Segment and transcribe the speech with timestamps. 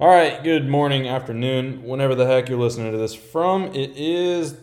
[0.00, 3.66] All right, good morning, afternoon, whenever the heck you're listening to this from.
[3.74, 4.56] It is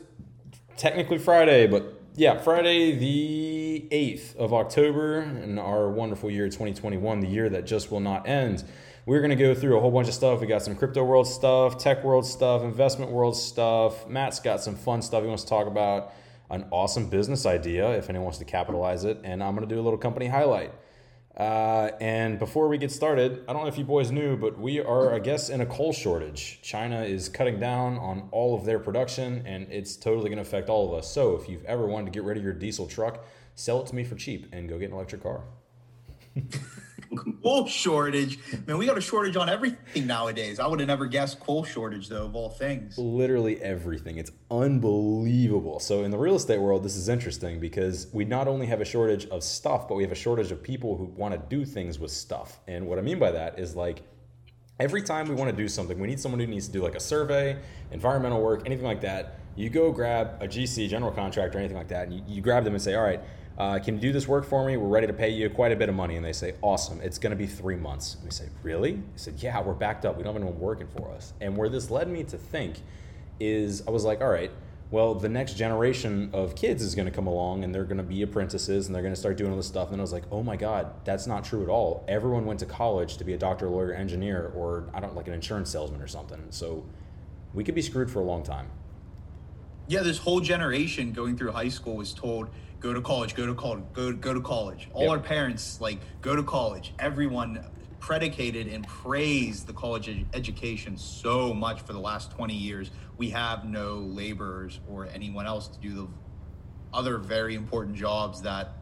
[0.77, 7.27] technically Friday, but yeah, Friday the 8th of October in our wonderful year 2021, the
[7.27, 8.63] year that just will not end.
[9.05, 10.41] We're going to go through a whole bunch of stuff.
[10.41, 14.07] We got some crypto world stuff, tech world stuff, investment world stuff.
[14.07, 16.13] Matt's got some fun stuff he wants to talk about,
[16.49, 19.79] an awesome business idea if anyone wants to capitalize it, and I'm going to do
[19.79, 20.73] a little company highlight.
[21.37, 24.79] Uh, and before we get started, I don't know if you boys knew, but we
[24.79, 26.59] are, I guess, in a coal shortage.
[26.63, 30.67] China is cutting down on all of their production, and it's totally going to affect
[30.67, 31.11] all of us.
[31.11, 33.23] So if you've ever wanted to get rid of your diesel truck,
[33.53, 35.43] sell it to me for cheap and go get an electric car.
[37.43, 38.39] coal shortage.
[38.65, 40.59] Man, we got a shortage on everything nowadays.
[40.59, 42.97] I would have never guessed coal shortage though, of all things.
[42.97, 44.17] Literally everything.
[44.17, 45.79] It's unbelievable.
[45.79, 48.85] So in the real estate world, this is interesting because we not only have a
[48.85, 51.99] shortage of stuff, but we have a shortage of people who want to do things
[51.99, 52.59] with stuff.
[52.67, 54.03] And what I mean by that is like
[54.79, 56.95] every time we want to do something, we need someone who needs to do like
[56.95, 57.57] a survey,
[57.91, 59.39] environmental work, anything like that.
[59.55, 62.73] You go grab a GC, general contractor, anything like that, and you, you grab them
[62.73, 63.21] and say, all right,
[63.57, 64.77] uh, can you do this work for me?
[64.77, 66.15] We're ready to pay you quite a bit of money.
[66.15, 68.15] And they say, awesome, it's going to be three months.
[68.15, 68.93] And we say, really?
[68.93, 70.15] They said, yeah, we're backed up.
[70.15, 71.33] We don't have anyone working for us.
[71.41, 72.77] And where this led me to think
[73.39, 74.51] is I was like, all right,
[74.89, 78.03] well, the next generation of kids is going to come along and they're going to
[78.03, 79.91] be apprentices and they're going to start doing all this stuff.
[79.91, 82.05] And I was like, oh my God, that's not true at all.
[82.07, 85.33] Everyone went to college to be a doctor, lawyer, engineer, or I don't like an
[85.33, 86.41] insurance salesman or something.
[86.51, 86.85] So
[87.53, 88.69] we could be screwed for a long time.
[89.89, 93.55] Yeah, this whole generation going through high school was told, go to college, go to
[93.55, 94.89] college, go go to college.
[94.93, 95.11] All yep.
[95.11, 96.93] our parents like go to college.
[96.99, 97.63] Everyone
[97.99, 102.91] predicated and praised the college ed- education so much for the last 20 years.
[103.17, 106.07] We have no laborers or anyone else to do the
[106.93, 108.73] other very important jobs that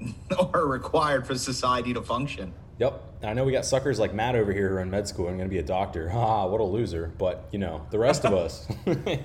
[0.52, 2.52] are required for society to function.
[2.78, 3.04] Yep.
[3.24, 5.36] I know we got suckers like Matt over here who are in med school I'm
[5.36, 6.08] going to be a doctor.
[6.18, 7.12] Ha, what a loser.
[7.18, 8.68] But, you know, the rest of us.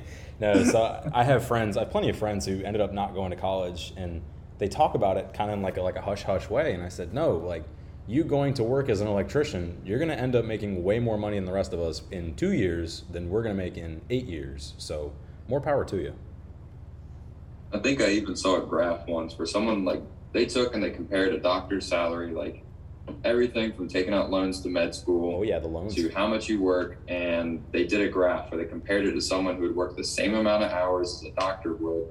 [0.44, 3.31] no, so I have friends, I have plenty of friends who ended up not going
[3.31, 4.22] to college and
[4.58, 6.73] they talk about it kind of like a, like a hush hush way.
[6.73, 7.64] And I said, no, like
[8.08, 11.17] you going to work as an electrician, you're going to end up making way more
[11.17, 14.02] money than the rest of us in two years than we're going to make in
[14.09, 14.73] eight years.
[14.77, 15.14] So
[15.48, 16.14] more power to you.
[17.71, 20.02] I think I even saw a graph once where someone like
[20.33, 22.64] they took and they compared a doctor's salary like
[23.23, 25.37] everything from taking out loans to med school.
[25.39, 25.95] Oh yeah, the loans.
[25.95, 29.21] To how much you work, and they did a graph where they compared it to
[29.21, 32.08] someone who would work the same amount of hours as a doctor would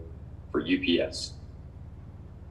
[0.50, 1.32] for UPS,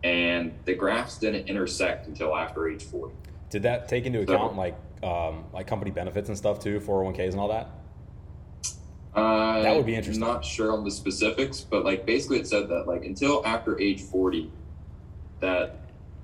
[0.03, 3.15] and the graphs didn't intersect until after age forty.
[3.49, 7.17] Did that take into account like um, like company benefits and stuff too, four hundred
[7.17, 7.69] one ks and all that?
[9.13, 10.25] Uh, that would be interesting.
[10.25, 14.01] Not sure on the specifics, but like basically it said that like until after age
[14.01, 14.49] forty,
[15.41, 15.80] that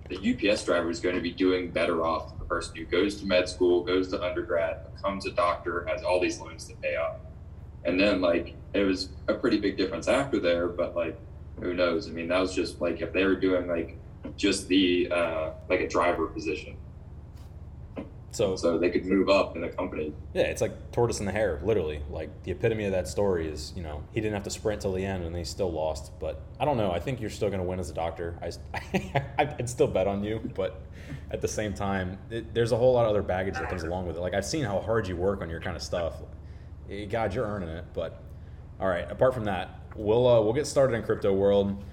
[0.10, 3.20] the UPS driver is going to be doing better off than the person who goes
[3.20, 6.96] to med school, goes to undergrad, becomes a doctor, has all these loans to pay
[6.96, 7.18] off.
[7.86, 11.18] And then like it was a pretty big difference after there, but like
[11.60, 12.08] who knows?
[12.08, 13.98] I mean, that was just like if they were doing like
[14.36, 16.78] just the uh, like a driver position.
[18.38, 20.14] So, so they could move up in the company.
[20.36, 22.04] Yeah, it's like tortoise and the hare, literally.
[22.08, 24.94] Like the epitome of that story is, you know, he didn't have to sprint till
[24.94, 26.12] the end and he still lost.
[26.20, 26.92] But I don't know.
[26.92, 28.38] I think you're still going to win as a doctor.
[28.94, 30.80] I, I'd still bet on you, but
[31.32, 34.06] at the same time, it, there's a whole lot of other baggage that comes along
[34.06, 34.20] with it.
[34.20, 36.22] Like I've seen how hard you work on your kind of stuff.
[36.92, 37.86] Eh, God, you're earning it.
[37.96, 38.22] But
[38.80, 41.84] all right, apart from that, we'll uh, we'll get started in crypto world.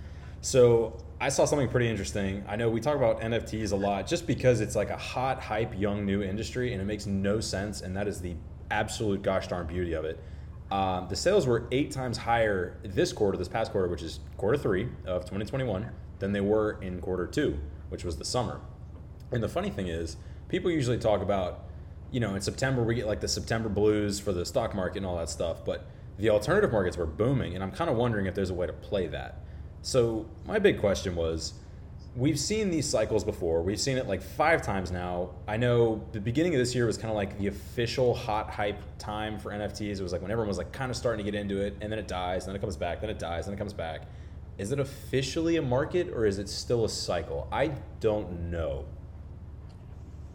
[0.42, 2.44] So I saw something pretty interesting.
[2.46, 5.72] I know we talk about NFTs a lot just because it's like a hot, hype,
[5.74, 7.80] young, new industry and it makes no sense.
[7.80, 8.34] And that is the
[8.70, 10.22] absolute gosh darn beauty of it.
[10.70, 14.58] Um, the sales were eight times higher this quarter, this past quarter, which is quarter
[14.58, 17.58] three of 2021, than they were in quarter two,
[17.88, 18.60] which was the summer.
[19.32, 20.18] And the funny thing is,
[20.50, 21.64] people usually talk about,
[22.10, 25.06] you know, in September we get like the September blues for the stock market and
[25.06, 25.86] all that stuff, but
[26.18, 27.54] the alternative markets were booming.
[27.54, 29.43] And I'm kind of wondering if there's a way to play that.
[29.84, 31.52] So my big question was,
[32.16, 33.60] we've seen these cycles before.
[33.60, 35.32] We've seen it like five times now.
[35.46, 38.80] I know the beginning of this year was kind of like the official hot hype
[38.96, 40.00] time for NFTs.
[40.00, 41.92] It was like when everyone was like kind of starting to get into it, and
[41.92, 44.06] then it dies, and then it comes back, then it dies, then it comes back.
[44.56, 47.46] Is it officially a market or is it still a cycle?
[47.52, 48.86] I don't know.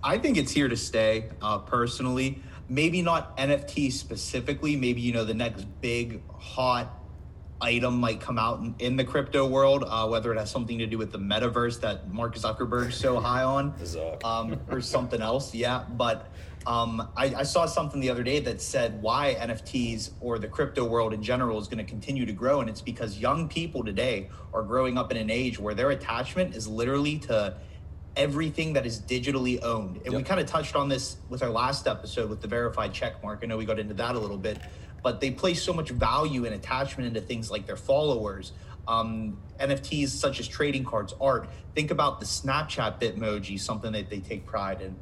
[0.04, 2.44] I think it's here to stay, uh, personally.
[2.70, 4.76] Maybe not NFT specifically.
[4.76, 6.99] Maybe you know the next big hot
[7.62, 10.88] item might come out in, in the crypto world, uh, whether it has something to
[10.88, 13.74] do with the metaverse that Mark Zuckerberg's so high on,
[14.24, 15.54] um, or something else.
[15.54, 16.32] Yeah, but
[16.68, 20.84] um, I, I, saw something the other day that said why NFTs or the crypto
[20.84, 24.30] world in general is going to continue to grow, and it's because young people today
[24.54, 27.56] are growing up in an age where their attachment is literally to
[28.16, 29.98] everything that is digitally owned.
[29.98, 30.16] And yep.
[30.16, 33.40] we kind of touched on this with our last episode with the verified check mark.
[33.44, 34.60] I know we got into that a little bit,
[35.04, 38.54] but they place so much value and attachment into things like their followers.
[38.88, 41.50] Um, NFTs such as trading cards, art.
[41.76, 44.96] Think about the Snapchat Bitmoji, something that they take pride in.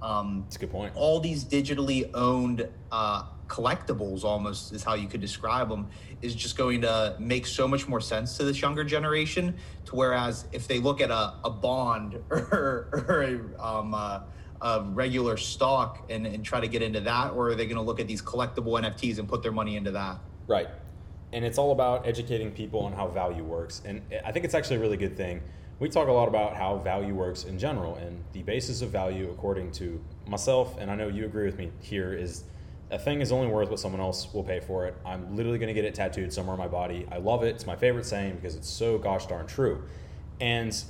[0.00, 0.92] Um, That's a good point.
[0.96, 5.88] All these digitally owned uh, collectibles, almost is how you could describe them,
[6.22, 9.54] is just going to make so much more sense to this younger generation.
[9.86, 14.20] To whereas if they look at a, a bond or, or a, um, uh,
[14.62, 17.82] a regular stock and, and try to get into that, or are they going to
[17.82, 20.18] look at these collectible NFTs and put their money into that?
[20.46, 20.68] Right.
[21.32, 23.82] And it's all about educating people on how value works.
[23.84, 25.42] And I think it's actually a really good thing.
[25.80, 29.30] We talk a lot about how value works in general, and the basis of value,
[29.30, 32.44] according to myself, and I know you agree with me here, is
[32.92, 34.94] a thing is only worth what someone else will pay for it.
[35.04, 37.06] I'm literally going to get it tattooed somewhere on my body.
[37.10, 37.48] I love it.
[37.48, 39.82] It's my favorite saying because it's so gosh darn true.
[40.40, 40.80] And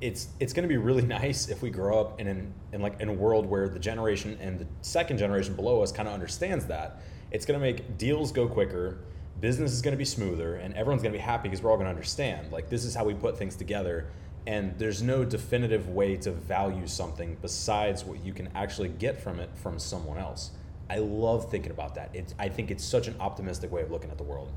[0.00, 3.00] it's it's going to be really nice if we grow up in an, in like
[3.00, 6.66] in a world where the generation and the second generation below us kind of understands
[6.66, 7.02] that.
[7.30, 8.98] It's going to make deals go quicker.
[9.40, 11.76] Business is going to be smoother, and everyone's going to be happy because we're all
[11.76, 12.52] going to understand.
[12.52, 14.08] Like this is how we put things together,
[14.46, 19.38] and there's no definitive way to value something besides what you can actually get from
[19.40, 20.50] it from someone else.
[20.90, 22.10] I love thinking about that.
[22.12, 24.50] It's, I think it's such an optimistic way of looking at the world.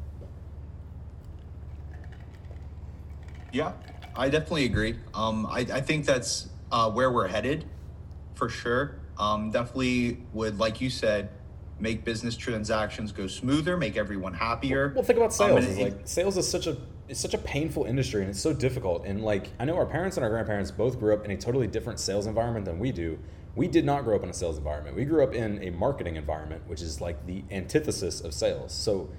[3.52, 3.74] Yeah,
[4.16, 4.96] I definitely agree.
[5.14, 7.66] Um, I, I think that's uh, where we're headed
[8.36, 9.00] for sure.
[9.18, 11.30] Um, definitely would, like you said,
[11.80, 14.88] make business transactions go smoother, make everyone happier.
[14.88, 15.66] Well, well think about sales.
[15.66, 16.78] Um, it, like sales is such a
[17.10, 19.06] it's such a painful industry and it's so difficult.
[19.06, 21.68] And like I know our parents and our grandparents both grew up in a totally
[21.68, 23.20] different sales environment than we do
[23.56, 24.96] we did not grow up in a sales environment.
[24.96, 28.74] We grew up in a marketing environment, which is like the antithesis of sales.
[28.74, 29.10] So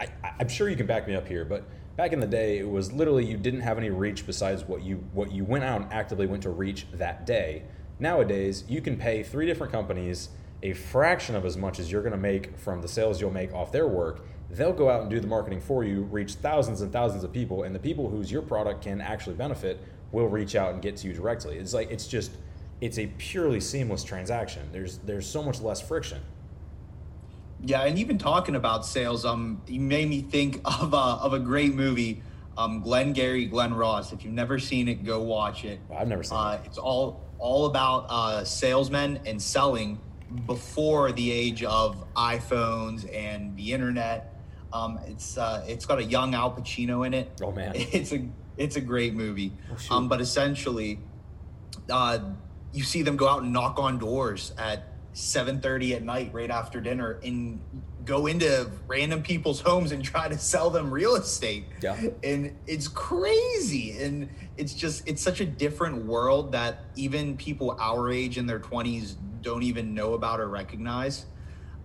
[0.00, 0.08] I,
[0.40, 1.64] am sure you can back me up here, but
[1.96, 4.96] back in the day, it was literally you didn't have any reach besides what you
[5.12, 7.64] what you went out and actively went to reach that day.
[7.98, 10.30] Nowadays, you can pay three different companies
[10.62, 13.52] a fraction of as much as you're going to make from the sales you'll make
[13.52, 14.24] off their work.
[14.50, 17.64] They'll go out and do the marketing for you, reach thousands and thousands of people,
[17.64, 19.80] and the people whose your product can actually benefit
[20.12, 21.56] will reach out and get to you directly.
[21.56, 22.32] It's like it's just
[22.80, 24.68] it's a purely seamless transaction.
[24.72, 26.20] There's there's so much less friction.
[27.64, 31.38] Yeah, and even talking about sales, um, you made me think of a, of a
[31.38, 32.22] great movie,
[32.58, 34.12] um, Glengarry Glen Ross.
[34.12, 35.80] If you've never seen it, go watch it.
[35.94, 36.66] I've never seen uh, it.
[36.66, 40.00] It's all all about uh, salesmen and selling
[40.46, 44.34] before the age of iPhones and the internet.
[44.72, 47.30] Um, it's uh, it's got a young Al Pacino in it.
[47.42, 48.26] Oh man, it's a
[48.56, 49.52] it's a great movie.
[49.90, 50.98] Oh, um, but essentially,
[51.90, 52.18] uh,
[52.72, 56.80] you see them go out and knock on doors at 7:30 at night right after
[56.80, 57.60] dinner and
[58.04, 61.64] go into random people's homes and try to sell them real estate.
[61.82, 62.00] Yeah.
[62.22, 68.10] And it's crazy and it's just it's such a different world that even people our
[68.10, 71.26] age in their 20s don't even know about or recognize.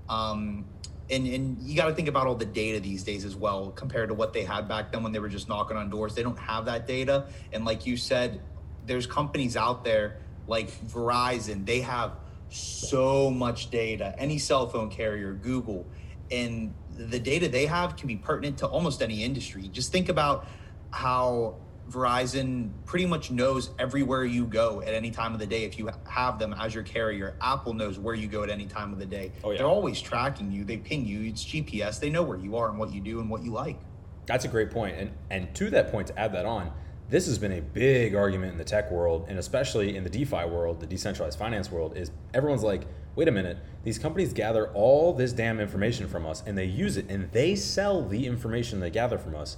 [0.10, 0.66] Um,
[1.10, 4.10] and, and you got to think about all the data these days as well compared
[4.10, 6.16] to what they had back then when they were just knocking on doors.
[6.16, 7.28] They don't have that data.
[7.54, 8.42] And like you said,
[8.86, 12.14] there's companies out there like Verizon, they have
[12.50, 14.16] so much data.
[14.18, 15.86] Any cell phone carrier, Google,
[16.32, 19.68] and the data they have can be pertinent to almost any industry.
[19.68, 20.48] Just think about
[20.92, 21.58] how
[21.90, 25.90] Verizon pretty much knows everywhere you go at any time of the day if you
[26.10, 27.38] have them as your carrier.
[27.42, 29.32] Apple knows where you go at any time of the day.
[29.44, 29.60] Oh, yeah.
[29.60, 30.64] They're always tracking you.
[30.66, 31.30] They ping you.
[31.30, 32.00] It's GPS.
[32.00, 33.80] They know where you are and what you do and what you like.
[34.26, 34.98] That's a great point.
[34.98, 36.72] And and to that point to add that on,
[37.10, 40.46] this has been a big argument in the tech world and especially in the DeFi
[40.46, 42.84] world, the decentralized finance world, is everyone's like,
[43.16, 46.98] wait a minute, these companies gather all this damn information from us and they use
[46.98, 49.58] it and they sell the information they gather from us.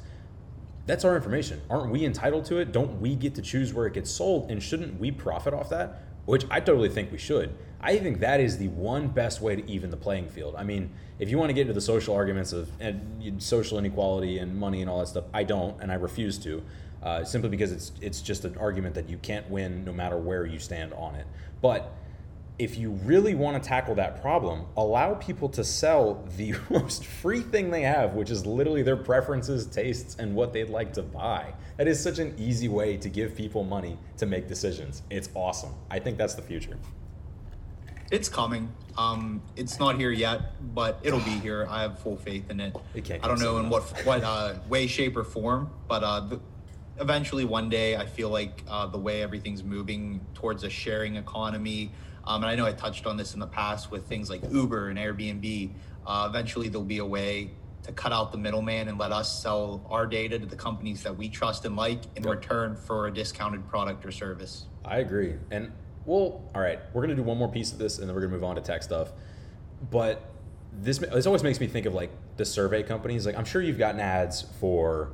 [0.86, 1.62] That's our information.
[1.70, 2.72] Aren't we entitled to it?
[2.72, 4.50] Don't we get to choose where it gets sold?
[4.52, 6.04] And shouldn't we profit off that?
[6.26, 7.56] Which I totally think we should.
[7.82, 10.56] I think that is the one best way to even the playing field.
[10.56, 14.38] I mean, if you want to get into the social arguments of and social inequality
[14.38, 16.64] and money and all that stuff, I don't, and I refuse to
[17.04, 20.46] uh, simply because it's it's just an argument that you can't win no matter where
[20.46, 21.26] you stand on it.
[21.62, 21.94] But
[22.60, 27.42] if you really want to tackle that problem, allow people to sell the most free
[27.42, 31.54] thing they have, which is literally their preferences, tastes, and what they'd like to buy.
[31.78, 35.02] That is such an easy way to give people money to make decisions.
[35.10, 35.74] It's awesome.
[35.90, 36.78] I think that's the future.
[38.12, 38.74] It's coming.
[38.98, 40.42] Um, it's not here yet,
[40.74, 41.66] but it'll be here.
[41.70, 42.76] I have full faith in it.
[42.94, 46.40] it I don't know in what what uh, way, shape, or form, but uh, the,
[47.00, 51.92] eventually one day I feel like uh, the way everything's moving towards a sharing economy,
[52.26, 54.90] um, and I know I touched on this in the past with things like Uber
[54.90, 55.72] and Airbnb.
[56.06, 57.52] Uh, eventually there'll be a way
[57.84, 61.16] to cut out the middleman and let us sell our data to the companies that
[61.16, 62.36] we trust and like in yep.
[62.36, 64.66] return for a discounted product or service.
[64.84, 65.36] I agree.
[65.52, 65.72] And
[66.06, 68.34] well, all right, we're gonna do one more piece of this, and then we're gonna
[68.34, 69.12] move on to tech stuff.
[69.90, 70.30] But
[70.74, 73.26] this this always makes me think of like the survey companies.
[73.26, 75.12] Like I'm sure you've gotten ads for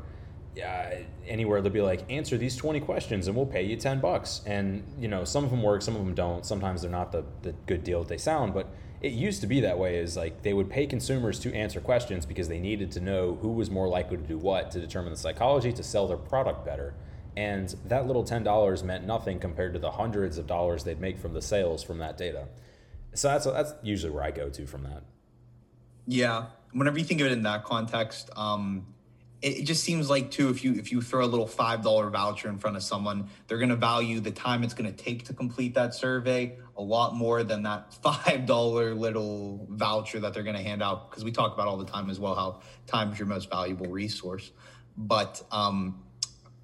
[0.63, 4.41] uh, anywhere they'll be like answer these 20 questions and we'll pay you 10 bucks.
[4.45, 6.45] And you know some of them work some of them don't.
[6.45, 8.67] Sometimes they're not the, the good deal that they sound but
[9.01, 12.25] it used to be that way is like they would pay consumers to answer questions
[12.25, 15.17] because they needed to know who was more likely to do what to determine the
[15.17, 16.95] psychology to sell their product better.
[17.37, 21.33] And that little $10 meant nothing compared to the hundreds of dollars they'd make from
[21.33, 22.47] the sales from that data.
[23.13, 25.03] So that's that's usually where i go to from that.
[26.07, 26.47] Yeah.
[26.71, 28.87] Whenever you think of it in that context um,
[29.45, 32.49] it, just seems like too if you if you throw a little five dollar voucher
[32.49, 35.33] in front of someone they're going to value the time it's going to take to
[35.33, 40.55] complete that survey a lot more than that five dollar little voucher that they're going
[40.55, 43.19] to hand out because we talk about all the time as well how time is
[43.19, 44.51] your most valuable resource.
[44.97, 46.01] But um,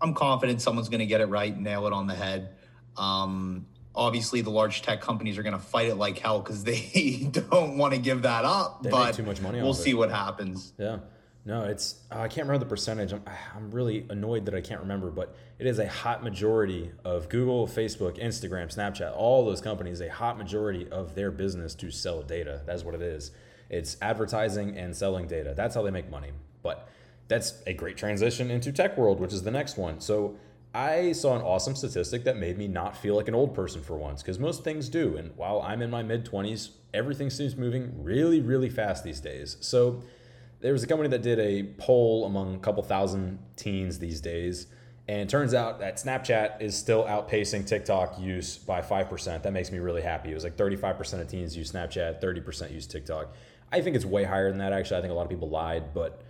[0.01, 2.55] i'm confident someone's going to get it right nail it on the head.
[2.97, 7.29] Um, obviously the large tech companies are going to fight it like hell because they
[7.31, 9.95] don't want to give that up they but too much money we'll see it.
[9.95, 10.73] what happens.
[10.79, 10.97] Yeah
[11.43, 13.13] no, it's uh, I can't remember the percentage.
[13.13, 13.24] I'm
[13.55, 17.67] I'm really annoyed that I can't remember, but it is a hot majority of Google,
[17.67, 20.01] Facebook, Instagram, Snapchat, all those companies.
[20.01, 22.62] A hot majority of their business to sell data.
[22.65, 23.31] That's what it is.
[23.69, 25.53] It's advertising and selling data.
[25.55, 26.31] That's how they make money.
[26.62, 26.88] But
[27.27, 30.00] that's a great transition into tech world, which is the next one.
[30.00, 30.36] So
[30.75, 33.98] I saw an awesome statistic that made me not feel like an old person for
[33.98, 35.17] once, because most things do.
[35.17, 39.57] And while I'm in my mid 20s, everything seems moving really, really fast these days.
[39.62, 40.03] So
[40.61, 44.67] there was a company that did a poll among a couple thousand teens these days.
[45.07, 49.41] And turns out that Snapchat is still outpacing TikTok use by 5%.
[49.41, 50.31] That makes me really happy.
[50.31, 53.33] It was like 35% of teens use Snapchat, 30% use TikTok.
[53.71, 54.97] I think it's way higher than that, actually.
[54.97, 55.93] I think a lot of people lied.
[55.93, 56.21] But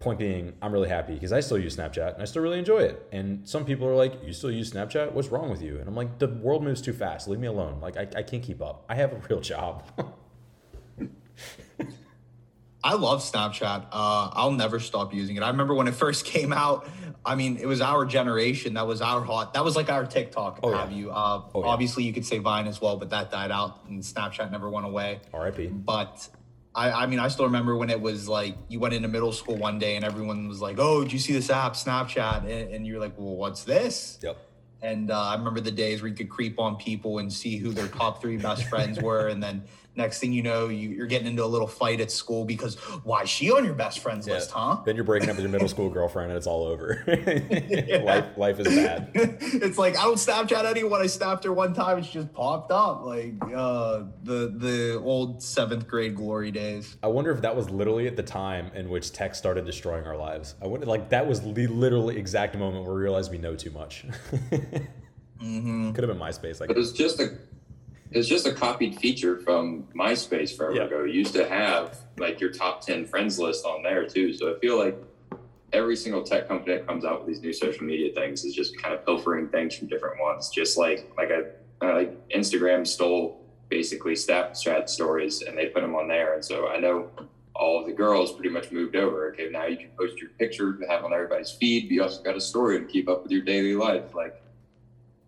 [0.00, 2.78] point being, I'm really happy because I still use Snapchat and I still really enjoy
[2.78, 3.06] it.
[3.12, 5.12] And some people are like, You still use Snapchat?
[5.12, 5.78] What's wrong with you?
[5.78, 7.28] And I'm like, The world moves too fast.
[7.28, 7.80] Leave me alone.
[7.80, 8.84] Like, I, I can't keep up.
[8.88, 9.84] I have a real job.
[12.86, 13.88] I love Snapchat.
[13.90, 15.42] Uh, I'll never stop using it.
[15.42, 16.88] I remember when it first came out.
[17.24, 18.74] I mean, it was our generation.
[18.74, 19.54] That was our hot.
[19.54, 20.60] That was like our TikTok.
[20.62, 20.96] Oh, have yeah.
[20.96, 21.10] you?
[21.10, 22.08] Uh, oh, obviously, yeah.
[22.08, 25.20] you could say Vine as well, but that died out, and Snapchat never went away.
[25.34, 25.66] R.I.P.
[25.66, 26.28] But
[26.76, 29.56] I, I mean, I still remember when it was like you went into middle school
[29.56, 32.86] one day and everyone was like, "Oh, did you see this app, Snapchat?" And, and
[32.86, 34.38] you're like, "Well, what's this?" Yep.
[34.82, 37.72] And uh, I remember the days where you could creep on people and see who
[37.72, 39.64] their top three best friends were, and then
[39.96, 43.22] Next thing you know, you, are getting into a little fight at school because why
[43.22, 44.34] is she on your best friends yeah.
[44.34, 44.78] list, huh?
[44.84, 47.02] Then you're breaking up with your middle school girlfriend and it's all over.
[48.04, 49.10] life, life is bad.
[49.14, 51.00] it's like I don't Snapchat anyone.
[51.00, 55.42] I snapped her one time and she just popped up like uh, the the old
[55.42, 56.96] seventh grade glory days.
[57.02, 60.16] I wonder if that was literally at the time in which tech started destroying our
[60.16, 60.56] lives.
[60.62, 63.70] I wonder like that was the literally exact moment where we realized we know too
[63.70, 64.04] much.
[65.40, 65.92] mm-hmm.
[65.92, 66.60] Could have been MySpace.
[66.60, 67.38] Like it was just a
[68.10, 71.04] it's just a copied feature from MySpace forever ago.
[71.04, 74.32] You used to have like your top 10 friends list on there too.
[74.32, 74.96] So I feel like
[75.72, 78.80] every single tech company that comes out with these new social media things is just
[78.80, 80.50] kind of pilfering things from different ones.
[80.50, 85.94] Just like, like I, uh, like Instagram stole basically Snapchat stories and they put them
[85.94, 86.34] on there.
[86.34, 87.10] And so I know
[87.54, 89.32] all of the girls pretty much moved over.
[89.32, 92.22] Okay, now you can post your picture to have on everybody's feed, but you also
[92.22, 94.14] got a story to keep up with your daily life.
[94.14, 94.40] Like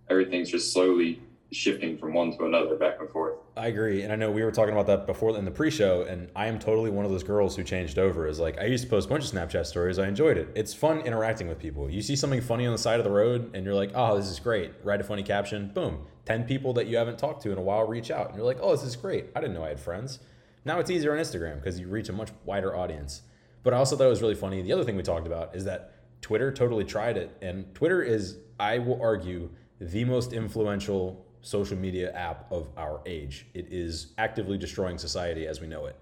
[0.09, 3.39] everything's just slowly shifting from one to another back and forth.
[3.57, 4.03] I agree.
[4.03, 6.47] And I know we were talking about that before in the pre show, and I
[6.47, 8.27] am totally one of those girls who changed over.
[8.27, 9.99] Is like, I used to post a bunch of Snapchat stories.
[9.99, 10.49] I enjoyed it.
[10.55, 11.91] It's fun interacting with people.
[11.91, 14.27] You see something funny on the side of the road, and you're like, oh, this
[14.27, 14.73] is great.
[14.85, 15.69] Write a funny caption.
[15.73, 16.07] Boom.
[16.27, 18.59] 10 people that you haven't talked to in a while reach out, and you're like,
[18.61, 19.27] oh, this is great.
[19.35, 20.19] I didn't know I had friends.
[20.65, 23.23] Now it's easier on Instagram because you reach a much wider audience.
[23.63, 24.61] But I also thought it was really funny.
[24.61, 27.37] The other thing we talked about is that Twitter totally tried it.
[27.41, 29.51] And Twitter is, I will argue,
[29.81, 33.47] the most influential social media app of our age.
[33.55, 35.97] It is actively destroying society as we know it.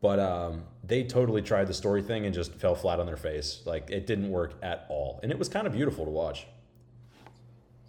[0.00, 3.62] But um, they totally tried the story thing and just fell flat on their face.
[3.64, 6.46] Like it didn't work at all, and it was kind of beautiful to watch.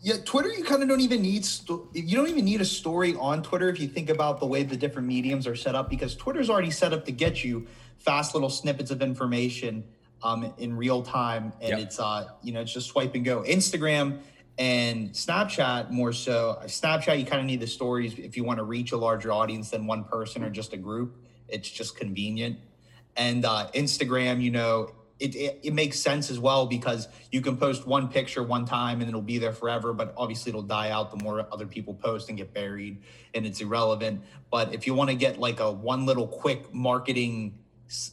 [0.01, 3.15] Yeah, Twitter, you kind of don't even need sto- you don't even need a story
[3.15, 6.15] on Twitter if you think about the way the different mediums are set up because
[6.15, 9.83] Twitter's already set up to get you fast little snippets of information
[10.23, 11.79] um, in real time, and yep.
[11.79, 13.43] it's uh you know it's just swipe and go.
[13.43, 14.19] Instagram
[14.59, 16.59] and Snapchat more so.
[16.65, 19.69] Snapchat, you kind of need the stories if you want to reach a larger audience
[19.69, 21.15] than one person or just a group.
[21.47, 22.59] It's just convenient.
[23.15, 27.55] And uh, Instagram, you know, it, it, it makes sense as well because you can
[27.55, 31.09] post one picture one time and it'll be there forever, but obviously it'll die out
[31.11, 33.01] the more other people post and get buried
[33.33, 34.21] and it's irrelevant.
[34.51, 37.58] But if you want to get like a one little quick marketing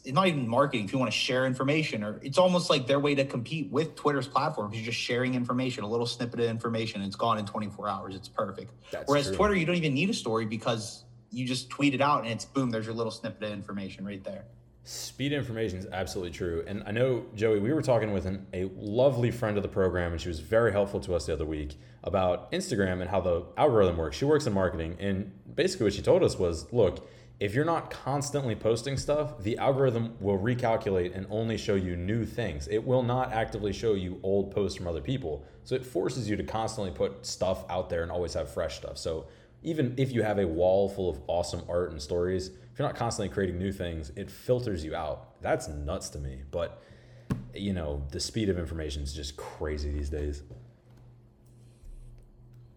[0.07, 3.15] not even marketing if you want to share information or it's almost like their way
[3.15, 7.17] to compete with twitter's platform you're just sharing information a little snippet of information it's
[7.17, 9.37] gone in 24 hours it's perfect That's whereas true.
[9.37, 12.45] twitter you don't even need a story because you just tweet it out and it's
[12.45, 14.45] boom there's your little snippet of information right there
[14.89, 16.63] Speed information is absolutely true.
[16.65, 20.13] And I know, Joey, we were talking with an, a lovely friend of the program,
[20.13, 23.47] and she was very helpful to us the other week about Instagram and how the
[23.57, 24.17] algorithm works.
[24.17, 24.97] She works in marketing.
[25.01, 29.59] And basically, what she told us was look, if you're not constantly posting stuff, the
[29.59, 32.67] algorithm will recalculate and only show you new things.
[32.69, 35.45] It will not actively show you old posts from other people.
[35.65, 38.97] So it forces you to constantly put stuff out there and always have fresh stuff.
[38.97, 39.27] So
[39.63, 42.97] even if you have a wall full of awesome art and stories, if you're not
[42.97, 45.43] constantly creating new things, it filters you out.
[45.43, 46.43] That's nuts to me.
[46.51, 46.83] But
[47.55, 50.43] you know, the speed of information is just crazy these days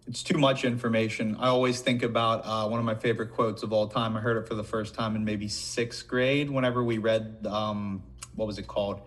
[0.09, 1.35] it's too much information.
[1.39, 4.17] I always think about uh, one of my favorite quotes of all time.
[4.17, 8.01] I heard it for the first time in maybe sixth grade whenever we read, um,
[8.35, 9.01] what was it called?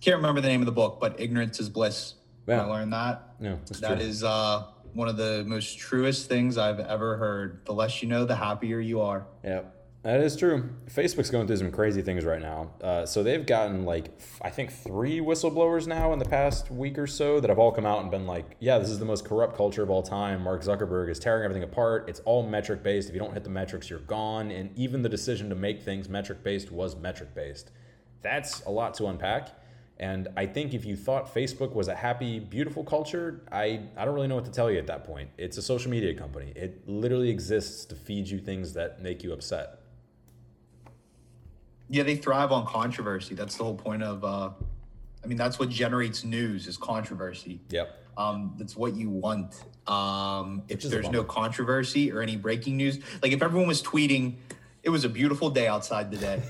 [0.00, 2.14] Can't remember the name of the book, but Ignorance is Bliss.
[2.48, 3.34] I learned that.
[3.40, 4.06] Yeah, that true.
[4.06, 7.64] is uh, one of the most truest things I've ever heard.
[7.64, 9.26] The less you know, the happier you are.
[9.44, 9.62] Yeah.
[10.02, 10.70] That is true.
[10.86, 12.70] Facebook's going through some crazy things right now.
[12.80, 17.06] Uh, so they've gotten like I think three whistleblowers now in the past week or
[17.06, 19.58] so that have all come out and been like, "Yeah, this is the most corrupt
[19.58, 20.42] culture of all time.
[20.42, 22.08] Mark Zuckerberg is tearing everything apart.
[22.08, 23.08] It's all metric based.
[23.08, 26.08] If you don't hit the metrics, you're gone." And even the decision to make things
[26.08, 27.70] metric based was metric based.
[28.22, 29.50] That's a lot to unpack.
[29.98, 34.14] And I think if you thought Facebook was a happy, beautiful culture, I, I don't
[34.14, 35.28] really know what to tell you at that point.
[35.36, 36.54] It's a social media company.
[36.56, 39.76] It literally exists to feed you things that make you upset.
[41.90, 43.34] Yeah, they thrive on controversy.
[43.34, 44.24] That's the whole point of.
[44.24, 44.50] Uh,
[45.22, 47.60] I mean, that's what generates news is controversy.
[47.68, 47.96] Yep.
[48.16, 49.64] Um, that's what you want.
[49.86, 54.36] Um, if there's no controversy or any breaking news, like if everyone was tweeting,
[54.82, 56.42] it was a beautiful day outside today.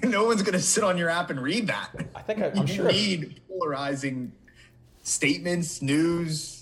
[0.04, 1.90] no one's gonna sit on your app and read that.
[2.14, 2.90] I think I, am sure.
[2.90, 4.32] Need polarizing
[5.02, 6.53] statements, news,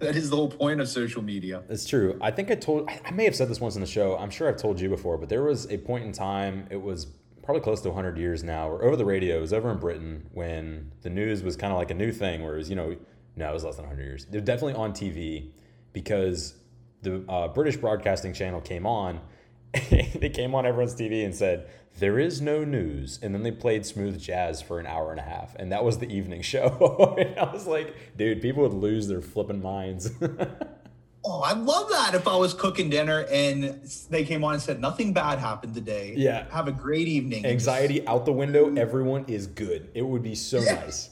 [0.00, 1.62] that is the whole point of social media.
[1.68, 2.18] It's true.
[2.20, 4.16] I think I told, I may have said this once in the show.
[4.16, 7.06] I'm sure I've told you before, but there was a point in time, it was
[7.42, 10.26] probably close to 100 years now, or over the radio, it was over in Britain
[10.32, 12.96] when the news was kind of like a new thing, where it was, you know,
[13.36, 14.26] no, it was less than 100 years.
[14.26, 15.50] They're definitely on TV
[15.92, 16.54] because
[17.02, 19.20] the uh, British Broadcasting Channel came on.
[19.72, 23.18] they came on everyone's TV and said, there is no news.
[23.22, 25.54] And then they played smooth jazz for an hour and a half.
[25.56, 27.16] And that was the evening show.
[27.18, 30.10] and I was like, dude, people would lose their flipping minds.
[31.24, 34.80] oh, I love that if I was cooking dinner and they came on and said,
[34.80, 36.14] nothing bad happened today.
[36.16, 36.46] Yeah.
[36.50, 37.44] Have a great evening.
[37.44, 38.66] Anxiety out the window.
[38.66, 38.78] Mm-hmm.
[38.78, 39.90] Everyone is good.
[39.94, 41.10] It would be so nice.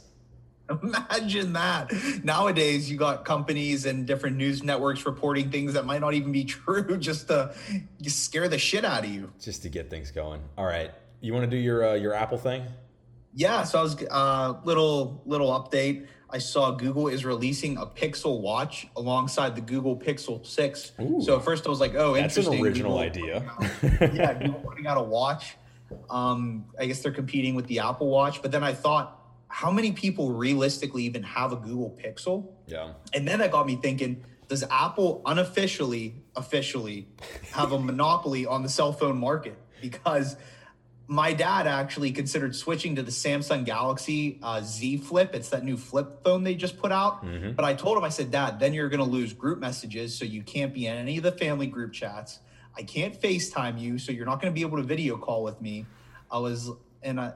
[0.82, 1.92] Imagine that.
[2.22, 6.44] Nowadays, you got companies and different news networks reporting things that might not even be
[6.44, 7.54] true just to
[8.06, 9.32] scare the shit out of you.
[9.40, 10.40] Just to get things going.
[10.56, 10.90] All right.
[11.20, 12.64] You want to do your uh, your Apple thing?
[13.34, 13.64] Yeah.
[13.64, 16.06] So I was uh, little little update.
[16.30, 20.92] I saw Google is releasing a Pixel Watch alongside the Google Pixel Six.
[21.00, 22.62] Ooh, so first I was like, oh, that's interesting.
[22.62, 23.38] That's an original Google
[24.02, 24.10] idea.
[24.14, 25.56] yeah, Google putting out a watch.
[26.10, 28.42] Um, I guess they're competing with the Apple Watch.
[28.42, 29.17] But then I thought
[29.48, 32.52] how many people realistically even have a Google Pixel?
[32.66, 32.92] Yeah.
[33.14, 37.08] And then that got me thinking, does Apple unofficially, officially
[37.52, 39.58] have a monopoly on the cell phone market?
[39.80, 40.36] Because
[41.06, 45.34] my dad actually considered switching to the Samsung Galaxy uh, Z Flip.
[45.34, 47.24] It's that new flip phone they just put out.
[47.24, 47.52] Mm-hmm.
[47.52, 50.14] But I told him, I said, Dad, then you're going to lose group messages.
[50.14, 52.40] So you can't be in any of the family group chats.
[52.76, 53.98] I can't FaceTime you.
[53.98, 55.86] So you're not going to be able to video call with me.
[56.30, 56.70] I was,
[57.02, 57.32] and I,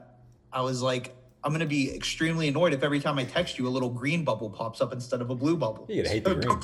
[0.51, 3.67] I was like, I'm going to be extremely annoyed if every time I text you,
[3.67, 5.85] a little green bubble pops up instead of a blue bubble.
[5.89, 6.59] You're gonna hate the green.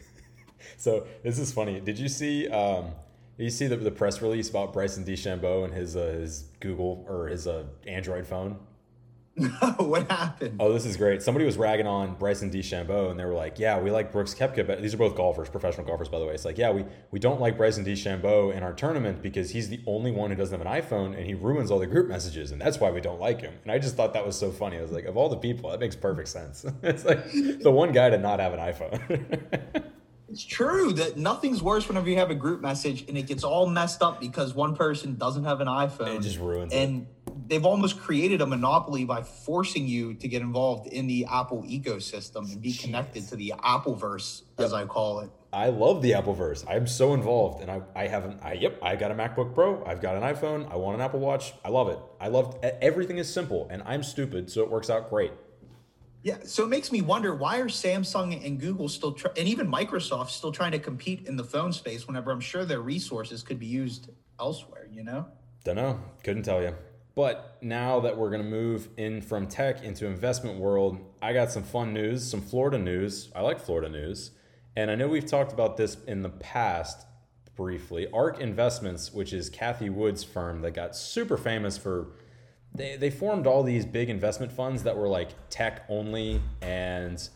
[0.76, 1.80] so this is funny.
[1.80, 2.48] Did you see?
[2.48, 2.92] Um,
[3.36, 7.04] did you see the, the press release about Bryson DeChambeau and his uh, his Google
[7.08, 8.58] or his uh, Android phone?
[9.34, 10.56] No, what happened?
[10.60, 11.22] Oh, this is great.
[11.22, 14.66] Somebody was ragging on Bryson DeChambeau, and they were like, "Yeah, we like Brooks Koepka,
[14.66, 17.18] but these are both golfers, professional golfers, by the way." It's like, yeah, we we
[17.18, 20.66] don't like Bryson DeChambeau in our tournament because he's the only one who doesn't have
[20.66, 23.40] an iPhone, and he ruins all the group messages, and that's why we don't like
[23.40, 23.54] him.
[23.62, 24.76] And I just thought that was so funny.
[24.76, 26.66] I was like, of all the people, that makes perfect sense.
[26.82, 29.82] it's like the one guy to not have an iPhone.
[30.32, 33.66] It's true that nothing's worse whenever you have a group message and it gets all
[33.66, 36.16] messed up because one person doesn't have an iPhone.
[36.16, 37.48] It just ruins and it.
[37.48, 42.50] they've almost created a monopoly by forcing you to get involved in the Apple ecosystem
[42.50, 42.80] and be Jeez.
[42.80, 44.64] connected to the Appleverse, yep.
[44.64, 45.30] as I call it.
[45.52, 46.64] I love the Appleverse.
[46.66, 48.42] I'm so involved, and I, I haven't.
[48.42, 49.84] I yep, I got a MacBook Pro.
[49.84, 50.72] I've got an iPhone.
[50.72, 51.52] I want an Apple Watch.
[51.62, 51.98] I love it.
[52.18, 55.32] I love everything is simple, and I'm stupid, so it works out great.
[56.22, 60.30] Yeah, so it makes me wonder why are Samsung and Google still and even Microsoft
[60.30, 63.66] still trying to compete in the phone space whenever I'm sure their resources could be
[63.66, 65.26] used elsewhere, you know?
[65.64, 66.00] Don't know.
[66.22, 66.74] Couldn't tell you.
[67.14, 71.50] But now that we're going to move in from tech into investment world, I got
[71.50, 73.30] some fun news, some Florida news.
[73.34, 74.30] I like Florida news.
[74.76, 77.04] And I know we've talked about this in the past
[77.54, 78.06] briefly.
[78.12, 82.12] ARK Investments, which is Cathie Wood's firm that got super famous for
[82.74, 87.28] they, they formed all these big investment funds that were like tech only and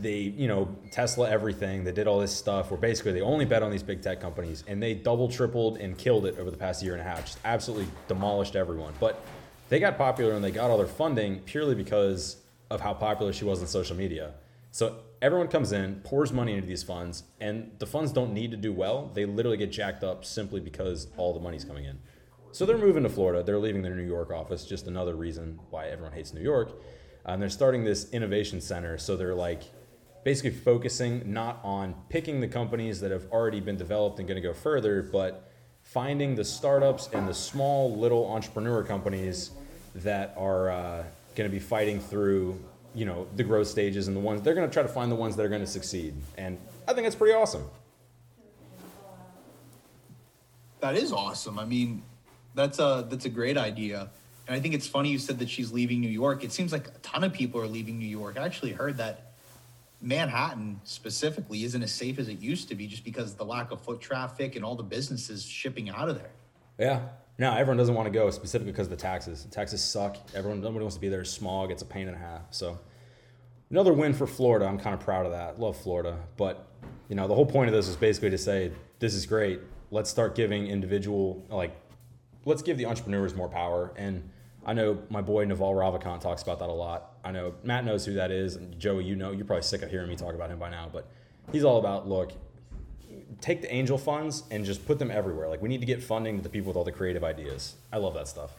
[0.00, 3.60] they you know tesla everything they did all this stuff where basically they only bet
[3.60, 6.82] on these big tech companies and they double tripled and killed it over the past
[6.82, 8.92] year and a half just absolutely demolished everyone.
[9.00, 9.20] But
[9.68, 12.36] they got popular and they got all their funding purely because
[12.70, 14.34] of how popular she was on social media.
[14.70, 18.56] So everyone comes in pours money into these funds and the funds don't need to
[18.56, 19.10] do well.
[19.14, 21.98] They literally get jacked up simply because all the money's coming in
[22.52, 23.42] so they're moving to Florida.
[23.42, 24.64] They're leaving their New York office.
[24.64, 26.72] Just another reason why everyone hates New York.
[27.24, 28.98] And they're starting this innovation center.
[28.98, 29.62] So they're like
[30.24, 34.46] basically focusing not on picking the companies that have already been developed and going to
[34.46, 35.50] go further, but
[35.82, 39.50] finding the startups and the small little entrepreneur companies
[39.94, 42.58] that are uh, going to be fighting through
[42.94, 45.16] you know the growth stages and the ones they're going to try to find the
[45.16, 46.58] ones that are going to succeed and
[46.88, 47.64] i think it's pretty awesome
[50.80, 52.02] that is awesome i mean
[52.54, 54.10] that's a that's a great idea.
[54.46, 56.42] And I think it's funny you said that she's leaving New York.
[56.42, 58.36] It seems like a ton of people are leaving New York.
[58.38, 59.32] I actually heard that
[60.02, 63.70] Manhattan specifically isn't as safe as it used to be just because of the lack
[63.70, 66.30] of foot traffic and all the businesses shipping out of there.
[66.78, 67.00] Yeah.
[67.38, 69.44] No, everyone doesn't want to go specifically because of the taxes.
[69.44, 70.16] The taxes suck.
[70.34, 71.24] Everyone nobody wants to be there.
[71.24, 72.42] Smog, it's a pain in a half.
[72.50, 72.78] So
[73.70, 74.66] another win for Florida.
[74.66, 75.60] I'm kind of proud of that.
[75.60, 76.18] Love Florida.
[76.36, 76.66] But
[77.08, 79.60] you know, the whole point of this is basically to say this is great.
[79.90, 81.74] Let's start giving individual like
[82.44, 83.92] let's give the entrepreneurs more power.
[83.96, 84.28] And
[84.64, 87.14] I know my boy Naval Ravikant talks about that a lot.
[87.24, 89.90] I know Matt knows who that is, and Joey, you know, you're probably sick of
[89.90, 91.08] hearing me talk about him by now, but
[91.52, 92.32] he's all about look,
[93.40, 95.48] take the angel funds and just put them everywhere.
[95.48, 97.74] Like we need to get funding to the people with all the creative ideas.
[97.92, 98.52] I love that stuff.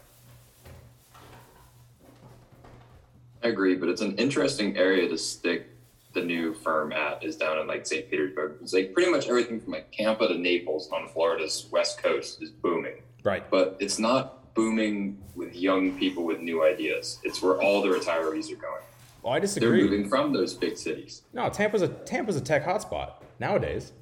[3.43, 5.67] I agree, but it's an interesting area to stick
[6.13, 8.09] the new firm at is down in like St.
[8.09, 8.57] Petersburg.
[8.61, 12.49] It's like pretty much everything from like Tampa to Naples on Florida's west coast is
[12.49, 12.80] booming.
[13.23, 13.49] Right.
[13.49, 17.19] But it's not booming with young people with new ideas.
[17.23, 18.83] It's where all the retirees are going.
[19.23, 19.69] Well, I disagree.
[19.69, 21.21] They're moving from those big cities.
[21.33, 23.93] No, Tampa's a Tampa's a tech hotspot nowadays.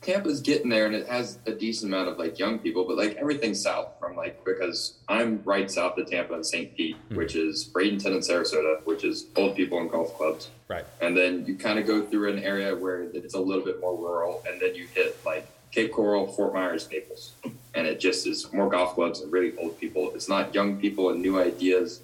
[0.00, 3.14] Tampa's getting there and it has a decent amount of like young people, but like
[3.16, 6.76] everything south from like because I'm right south of Tampa and St.
[6.76, 7.16] Pete, mm-hmm.
[7.16, 10.50] which is Bradenton and Sarasota, which is old people and golf clubs.
[10.66, 10.84] Right.
[11.00, 13.96] And then you kind of go through an area where it's a little bit more
[13.96, 17.32] rural, and then you hit like Cape Coral, Fort Myers, Naples.
[17.74, 20.12] And it just is more golf clubs and really old people.
[20.14, 22.00] It's not young people and new ideas,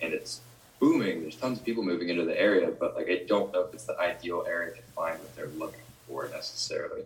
[0.00, 0.42] and it's
[0.78, 1.22] booming.
[1.22, 3.84] There's tons of people moving into the area, but like I don't know if it's
[3.84, 7.02] the ideal area to find what they're looking for necessarily.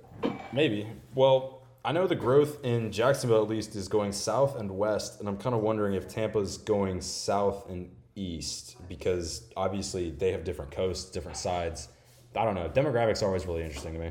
[0.52, 0.86] Maybe.
[1.14, 5.28] Well, I know the growth in Jacksonville at least is going south and west, and
[5.28, 10.72] I'm kind of wondering if Tampa's going south and east because obviously they have different
[10.72, 11.88] coasts, different sides.
[12.36, 12.68] I don't know.
[12.68, 14.10] Demographics are always really interesting to me.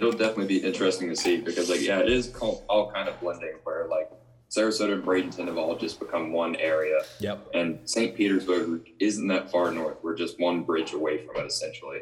[0.00, 3.56] It'll definitely be interesting to see because, like, yeah, it is all kind of blending
[3.64, 4.10] where, like,
[4.50, 7.00] Sarasota and Bradenton have all just become one area.
[7.20, 7.50] Yep.
[7.54, 8.16] And St.
[8.16, 9.98] Petersburg isn't that far north.
[10.02, 12.00] We're just one bridge away from it, essentially.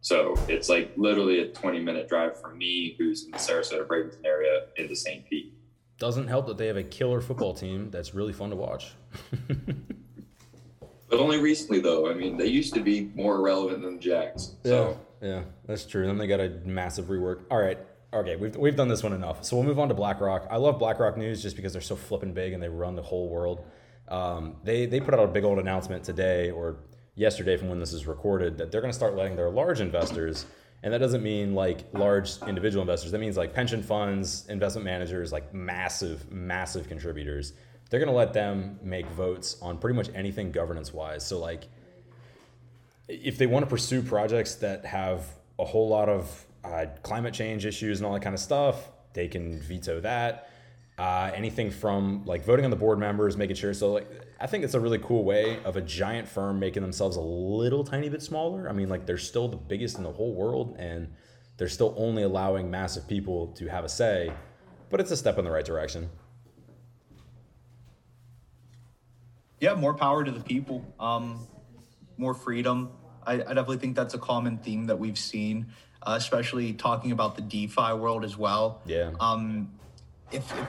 [0.00, 4.24] So it's like literally a 20 minute drive from me, who's in the Sarasota Bradenton
[4.24, 5.24] area, into St.
[5.28, 5.54] Pete.
[5.98, 8.92] Doesn't help that they have a killer football team that's really fun to watch.
[11.08, 12.10] but only recently, though.
[12.10, 14.56] I mean, they used to be more relevant than the Jags.
[14.64, 14.90] So.
[14.90, 16.06] Yeah, yeah, that's true.
[16.06, 17.44] Then they got a massive rework.
[17.50, 17.78] All right,
[18.12, 19.42] okay, we've, we've done this one enough.
[19.42, 20.46] So we'll move on to BlackRock.
[20.50, 23.30] I love BlackRock News just because they're so flipping big and they run the whole
[23.30, 23.64] world.
[24.08, 26.76] Um, they, they put out a big old announcement today or
[27.14, 30.44] yesterday from when this is recorded that they're going to start letting their large investors,
[30.82, 35.32] and that doesn't mean like large individual investors, that means like pension funds, investment managers,
[35.32, 37.54] like massive, massive contributors.
[37.88, 41.26] They're going to let them make votes on pretty much anything governance wise.
[41.26, 41.64] So, like,
[43.08, 45.26] if they want to pursue projects that have
[45.58, 49.28] a whole lot of uh, climate change issues and all that kind of stuff, they
[49.28, 50.50] can veto that.
[50.96, 53.74] Uh, anything from like voting on the board members, making sure.
[53.74, 54.08] So like,
[54.40, 57.82] I think it's a really cool way of a giant firm making themselves a little
[57.82, 58.68] tiny bit smaller.
[58.68, 61.12] I mean, like they're still the biggest in the whole world, and
[61.56, 64.32] they're still only allowing massive people to have a say.
[64.88, 66.10] But it's a step in the right direction.
[69.60, 70.84] Yeah, more power to the people.
[71.00, 71.46] Um,
[72.16, 72.90] more freedom.
[73.26, 75.66] I, I definitely think that's a common theme that we've seen
[76.06, 78.82] uh, especially talking about the DeFi world as well.
[78.86, 79.12] Yeah.
[79.20, 79.72] Um,
[80.30, 80.68] if, if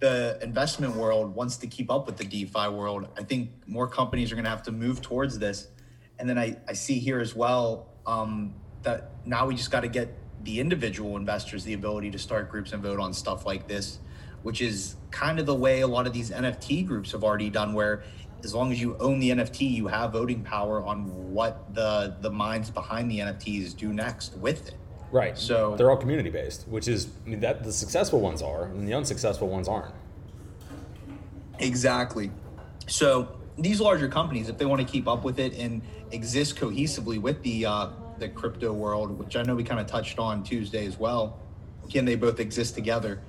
[0.00, 4.30] the investment world wants to keep up with the DeFi world, I think more companies
[4.30, 5.68] are going to have to move towards this.
[6.18, 9.88] And then I, I see here as well um, that now we just got to
[9.88, 10.14] get
[10.44, 13.98] the individual investors the ability to start groups and vote on stuff like this,
[14.42, 17.72] which is kind of the way a lot of these NFT groups have already done,
[17.72, 18.02] where
[18.44, 22.30] as long as you own the NFT, you have voting power on what the the
[22.30, 24.74] minds behind the NFTs do next with it.
[25.10, 25.36] Right.
[25.38, 28.86] So they're all community based, which is I mean, that the successful ones are, and
[28.86, 29.94] the unsuccessful ones aren't.
[31.58, 32.30] Exactly.
[32.86, 37.20] So these larger companies, if they want to keep up with it and exist cohesively
[37.20, 40.86] with the uh, the crypto world, which I know we kind of touched on Tuesday
[40.86, 41.38] as well,
[41.90, 43.20] can they both exist together?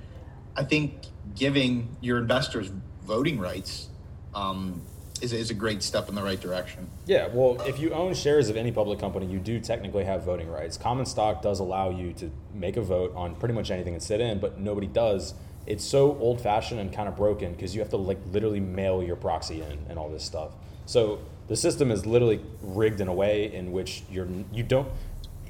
[0.56, 2.70] I think giving your investors
[3.02, 3.88] voting rights
[4.34, 4.82] um,
[5.20, 6.88] is, is a great step in the right direction.
[7.06, 10.48] Yeah, well, if you own shares of any public company, you do technically have voting
[10.48, 10.76] rights.
[10.76, 14.20] Common stock does allow you to make a vote on pretty much anything and sit
[14.20, 15.34] in, but nobody does.
[15.66, 19.02] It's so old fashioned and kind of broken because you have to like literally mail
[19.02, 20.52] your proxy in and all this stuff.
[20.86, 24.88] So the system is literally rigged in a way in which you're you don't.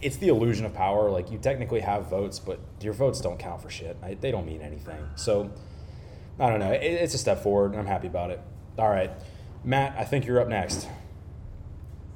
[0.03, 1.11] It's the illusion of power.
[1.11, 3.97] Like you technically have votes, but your votes don't count for shit.
[4.03, 4.99] I, they don't mean anything.
[5.17, 5.51] So
[6.39, 6.73] I don't know.
[6.73, 8.41] It, it's a step forward, and I'm happy about it.
[8.79, 9.11] All right.
[9.63, 10.89] Matt, I think you're up next.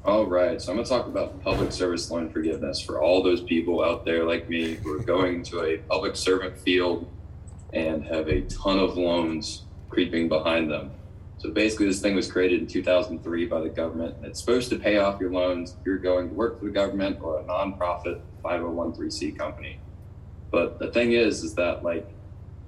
[0.04, 0.60] All right.
[0.60, 4.04] So I'm going to talk about public service loan forgiveness for all those people out
[4.04, 7.10] there like me who are going to a public servant field
[7.72, 10.90] and have a ton of loans creeping behind them.
[11.38, 14.16] So basically, this thing was created in 2003 by the government.
[14.22, 17.18] It's supposed to pay off your loans if you're going to work for the government
[17.20, 19.78] or a nonprofit 501c company.
[20.50, 22.08] But the thing is, is that like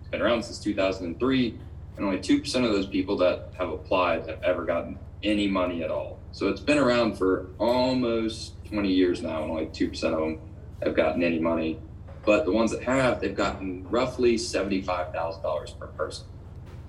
[0.00, 1.58] it's been around since 2003
[1.96, 5.90] and only 2% of those people that have applied have ever gotten any money at
[5.90, 6.18] all.
[6.32, 10.40] So it's been around for almost 20 years now, and only 2% of them
[10.82, 11.78] have gotten any money.
[12.24, 16.26] But the ones that have, they've gotten roughly $75,000 per person,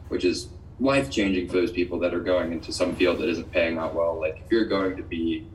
[0.09, 3.51] which is life changing for those people that are going into some field that isn't
[3.51, 4.19] paying out well.
[4.19, 5.47] Like if you're going to be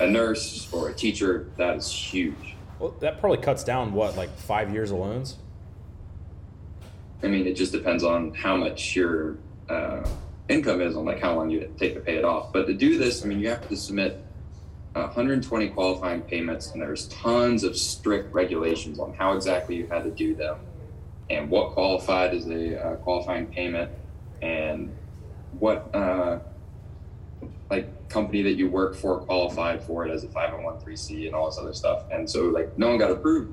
[0.00, 2.56] a nurse or a teacher, that is huge.
[2.78, 5.36] Well, that probably cuts down what, like five years of loans?
[7.22, 9.36] I mean, it just depends on how much your
[9.68, 10.06] uh,
[10.48, 12.52] income is on like how long you take to pay it off.
[12.52, 14.22] But to do this, I mean, you have to submit
[14.92, 20.10] 120 qualifying payments, and there's tons of strict regulations on how exactly you had to
[20.10, 20.58] do them,
[21.30, 23.90] and what qualified as a uh, qualifying payment,
[24.42, 24.94] and
[25.58, 26.38] what uh,
[27.70, 31.58] like company that you work for qualified for it as a 501c and all this
[31.58, 32.04] other stuff.
[32.10, 33.52] And so like no one got approved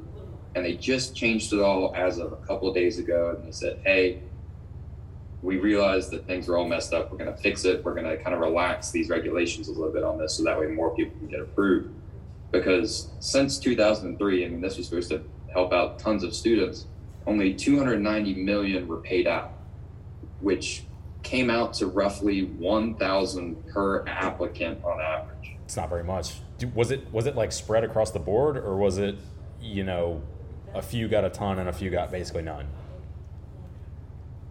[0.56, 3.52] and they just changed it all as of a couple of days ago and they
[3.52, 4.22] said hey
[5.44, 7.12] we realized that things are all messed up.
[7.12, 7.84] We're going to fix it.
[7.84, 10.58] We're going to kind of relax these regulations a little bit on this so that
[10.58, 11.94] way more people can get approved.
[12.52, 16.86] Because since 2003 i mean this was supposed to help out tons of students
[17.28, 19.52] only 290 million were paid out
[20.40, 20.84] which
[21.24, 25.56] came out to roughly 1000 per applicant on average.
[25.64, 26.36] It's not very much.
[26.76, 29.18] Was it was it like spread across the board or was it
[29.62, 30.22] you know
[30.74, 32.68] a few got a ton and a few got basically none.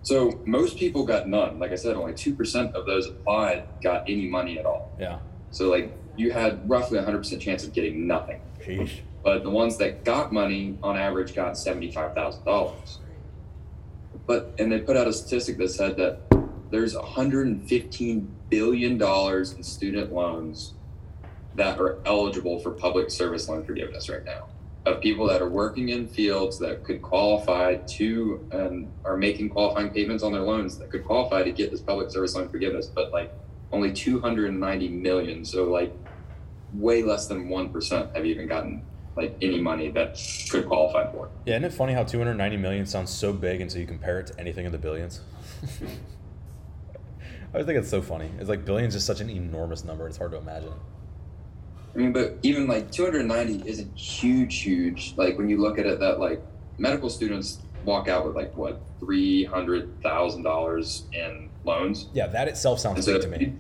[0.03, 1.59] So most people got none.
[1.59, 4.91] Like I said, only two percent of those applied got any money at all.
[4.99, 5.19] Yeah.
[5.51, 8.41] So like you had roughly a hundred percent chance of getting nothing.
[8.61, 9.01] Sheesh.
[9.23, 12.99] But the ones that got money on average got seventy five thousand dollars.
[14.27, 16.21] But and they put out a statistic that said that
[16.71, 20.75] there's 115 billion dollars in student loans
[21.55, 24.49] that are eligible for public service loan forgiveness right now
[24.85, 29.91] of people that are working in fields that could qualify to and are making qualifying
[29.91, 33.13] payments on their loans that could qualify to get this public service loan forgiveness, but
[33.13, 33.33] like
[33.71, 35.45] only 290 million.
[35.45, 35.95] So like
[36.73, 38.83] way less than 1% have even gotten
[39.17, 40.19] like any money that
[40.51, 41.33] could qualify for it.
[41.45, 44.41] Yeah, isn't it funny how 290 million sounds so big until you compare it to
[44.41, 45.21] anything in the billions?
[45.63, 48.31] I always think it's so funny.
[48.39, 50.09] It's like billions is such an enormous number.
[50.09, 50.73] It's hard to imagine.
[51.95, 55.15] I mean, but even like 290 isn't huge, huge.
[55.17, 56.41] Like when you look at it, that like
[56.79, 62.09] medical students walk out with like what three hundred thousand dollars in loans.
[62.13, 63.55] Yeah, that itself sounds so big to me.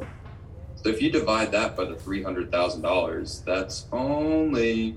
[0.00, 0.06] You,
[0.76, 4.96] so if you divide that by the three hundred thousand dollars, that's only.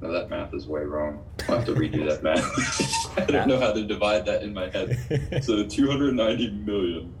[0.00, 1.24] No, that math is way wrong.
[1.40, 3.18] I have to redo that math.
[3.18, 4.96] I don't know how to divide that in my head.
[5.42, 7.12] So 290 million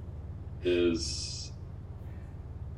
[0.62, 1.37] is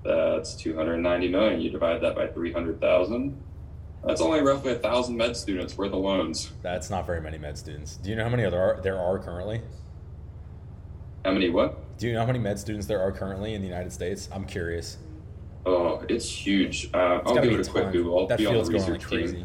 [0.04, 1.60] that's 290 million.
[1.60, 3.42] You divide that by 300,000.
[4.04, 6.50] That's only roughly a thousand med students worth of loans.
[6.62, 7.96] That's not very many med students.
[7.96, 9.60] Do you know how many there are, there are currently?
[11.24, 11.98] How many what?
[11.98, 14.28] Do you know how many med students there are currently in the United States?
[14.32, 14.96] I'm curious.
[15.66, 16.88] Oh, it's huge.
[16.94, 18.20] Uh, I'll give it a quick Google.
[18.20, 19.44] I'll that be on the research crazy.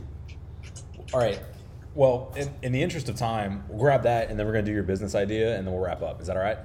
[1.13, 1.39] All right.
[1.93, 4.71] Well, in, in the interest of time, we'll grab that and then we're going to
[4.71, 6.21] do your business idea and then we'll wrap up.
[6.21, 6.57] Is that all right?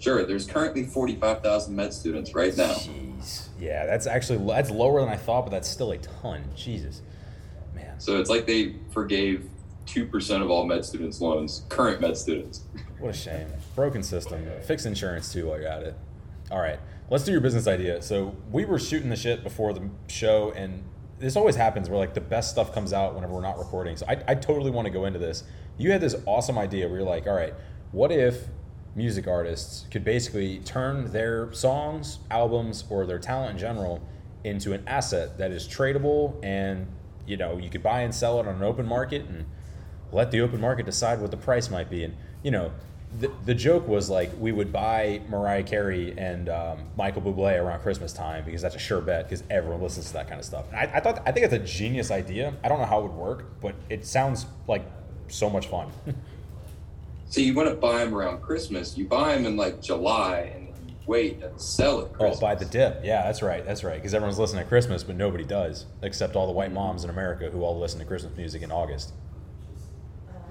[0.00, 2.72] Sure, there's currently 45,000 med students right now.
[2.72, 3.48] Jeez.
[3.60, 6.42] Yeah, that's actually that's lower than I thought, but that's still a ton.
[6.56, 7.02] Jesus.
[7.74, 8.00] Man.
[8.00, 9.48] So it's like they forgave
[9.84, 12.62] two percent of all med students' loans, current med students.
[12.98, 13.46] What a shame.
[13.74, 14.46] Broken system.
[14.62, 15.94] Fix insurance too while you're at it.
[16.50, 18.00] All right, let's do your business idea.
[18.00, 20.82] So we were shooting the shit before the show, and
[21.18, 23.98] this always happens where like the best stuff comes out whenever we're not recording.
[23.98, 25.44] So I, I totally want to go into this.
[25.76, 27.54] You had this awesome idea where you're like, all right,
[27.92, 28.46] what if
[28.94, 34.02] music artists could basically turn their songs, albums, or their talent in general
[34.44, 36.86] into an asset that is tradable and
[37.26, 39.44] you know you could buy and sell it on an open market and
[40.12, 42.72] let the open market decide what the price might be and you know
[43.18, 47.80] the, the joke was like we would buy Mariah Carey and um, Michael Bublé around
[47.80, 50.66] Christmas time because that's a sure bet because everyone listens to that kind of stuff.
[50.68, 52.54] And I, I thought I think it's a genius idea.
[52.62, 54.84] I don't know how it would work, but it sounds like
[55.26, 55.90] so much fun.
[57.30, 58.98] so you want to buy them around Christmas?
[58.98, 60.68] You buy them in like July and
[61.06, 62.12] wait and sell it.
[62.12, 62.36] Christmas.
[62.36, 63.00] Oh, buy the dip.
[63.02, 63.64] Yeah, that's right.
[63.64, 63.94] That's right.
[63.96, 67.48] Because everyone's listening to Christmas, but nobody does except all the white moms in America
[67.48, 69.14] who all listen to Christmas music in August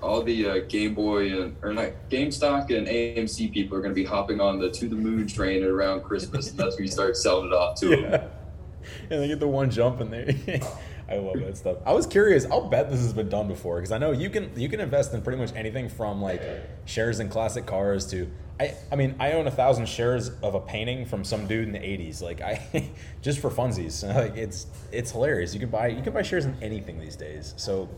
[0.02, 3.96] all the uh, Game Boy and or not GameStop and AMC people are going to
[3.96, 7.18] be hopping on the to the moon train around Christmas, and that's when you start
[7.18, 8.10] selling it off to yeah.
[8.10, 8.32] them.
[9.10, 10.34] And they get the one jump in there.
[11.10, 11.78] I love that stuff.
[11.86, 12.46] I was curious.
[12.46, 15.14] I'll bet this has been done before because I know you can you can invest
[15.14, 16.42] in pretty much anything from like
[16.86, 20.60] shares in classic cars to I I mean I own a thousand shares of a
[20.60, 22.22] painting from some dude in the '80s.
[22.22, 22.92] Like I
[23.22, 24.04] just for funsies.
[24.20, 25.54] Like it's it's hilarious.
[25.54, 27.54] You can buy you can buy shares in anything these days.
[27.58, 27.90] So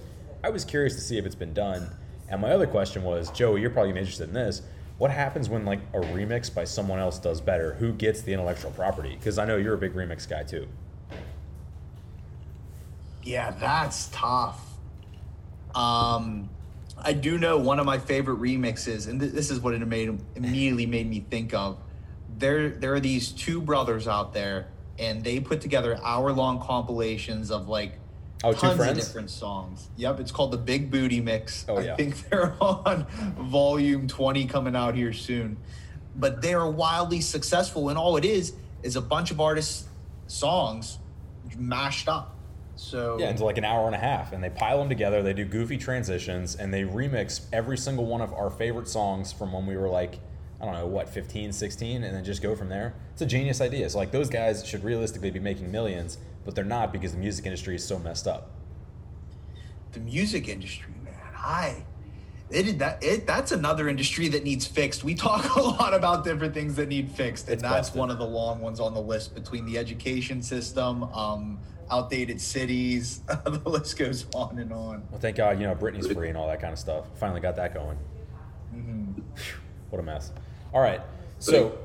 [0.43, 1.89] I was curious to see if it's been done.
[2.30, 4.62] And my other question was, Joey, you're probably interested in this.
[4.97, 7.74] What happens when like a remix by someone else does better?
[7.74, 9.15] Who gets the intellectual property?
[9.15, 10.67] Because I know you're a big remix guy too.
[13.23, 14.60] Yeah, that's tough.
[15.75, 16.49] Um,
[16.97, 20.19] I do know one of my favorite remixes, and th- this is what it made
[20.36, 21.77] immediately made me think of.
[22.38, 24.67] There, there are these two brothers out there,
[24.99, 27.97] and they put together hour long compilations of like
[28.43, 29.88] Oh, tons of different songs.
[29.97, 31.63] Yep, it's called the Big Booty Mix.
[31.69, 31.93] Oh, yeah.
[31.93, 33.05] I think they're on
[33.38, 35.57] volume 20 coming out here soon.
[36.15, 39.88] But they are wildly successful, and all it is is a bunch of artists'
[40.27, 40.97] songs
[41.55, 42.36] mashed up.
[42.82, 45.22] So yeah, into like an hour and a half, and they pile them together.
[45.22, 49.54] They do goofy transitions, and they remix every single one of our favorite songs from
[49.54, 50.20] when we were like,
[50.60, 52.96] I don't know, what, 15, 16, and then just go from there.
[53.13, 53.89] It's a genius idea.
[53.89, 57.46] So like those guys should realistically be making millions but they're not because the music
[57.46, 58.52] industry is so messed up.
[59.91, 61.84] The music industry, man, I
[62.50, 65.04] it that it that's another industry that needs fixed.
[65.04, 68.00] We talk a lot about different things that need fixed, and it's that's busted.
[68.00, 71.60] one of the long ones on the list between the education system, um,
[71.91, 73.19] outdated cities.
[73.45, 75.04] the list goes on and on.
[75.12, 77.06] Well, thank God, you know, Britney's free and all that kind of stuff.
[77.15, 77.97] Finally got that going.
[78.73, 79.21] Mm-hmm.
[79.89, 80.32] What a mess.
[80.73, 81.01] All right,
[81.39, 81.77] so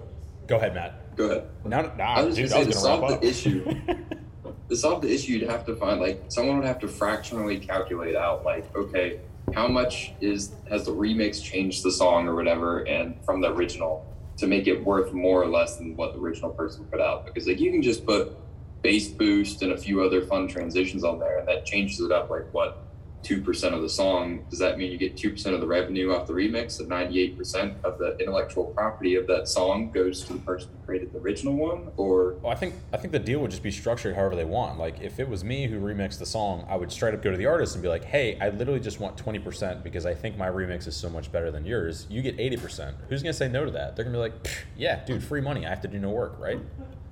[0.46, 1.16] go ahead, Matt.
[1.16, 1.48] Go ahead.
[1.64, 3.64] Now, nah, I was dude, I was going to solve the issue.
[4.68, 8.14] to solve the issue, you'd have to find like someone would have to fractionally calculate
[8.14, 9.20] out like, okay,
[9.54, 14.06] how much is has the remix changed the song or whatever, and from the original
[14.36, 17.24] to make it worth more or less than what the original person put out.
[17.24, 18.36] Because like you can just put
[18.82, 22.30] bass boost and a few other fun transitions on there, and that changes it up
[22.30, 22.86] like what
[23.26, 26.32] 2% of the song, does that mean you get 2% of the revenue off the
[26.32, 26.78] remix?
[26.78, 31.12] And 98% of the intellectual property of that song goes to the person who created
[31.12, 31.88] the original one?
[31.96, 32.34] Or.
[32.34, 34.78] Well, I think, I think the deal would just be structured however they want.
[34.78, 37.36] Like, if it was me who remixed the song, I would straight up go to
[37.36, 40.48] the artist and be like, hey, I literally just want 20% because I think my
[40.48, 42.06] remix is so much better than yours.
[42.08, 42.94] You get 80%.
[43.08, 43.96] Who's going to say no to that?
[43.96, 44.34] They're to be like,
[44.76, 45.66] yeah, dude, free money.
[45.66, 46.60] I have to do no work, right?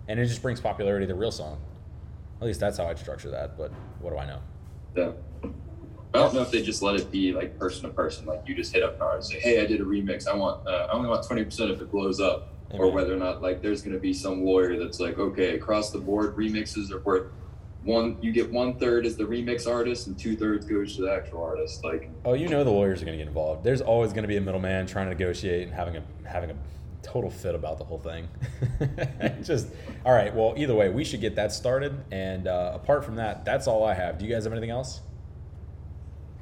[0.08, 1.58] And it just brings popularity to the real song.
[2.40, 4.40] At least that's how I'd structure that, but what do I know?
[4.96, 5.12] Yeah.
[6.14, 8.54] I don't know if they just let it be like person to person, like you
[8.54, 10.28] just hit up an artist, and say, "Hey, I did a remix.
[10.28, 12.80] I want, uh, I only want twenty percent if it blows up," Amen.
[12.80, 15.90] or whether or not like there's going to be some lawyer that's like, "Okay, across
[15.90, 17.32] the board, remixes are worth
[17.82, 18.16] one.
[18.20, 21.42] You get one third as the remix artist, and two thirds goes to the actual
[21.42, 23.64] artist." Like, oh, you know, the lawyers are going to get involved.
[23.64, 26.54] There's always going to be a middleman trying to negotiate and having a having a
[27.04, 28.28] total fit about the whole thing.
[29.42, 29.68] just
[30.04, 30.34] all right.
[30.34, 32.04] Well, either way, we should get that started.
[32.10, 34.18] And uh, apart from that, that's all I have.
[34.18, 35.00] Do you guys have anything else?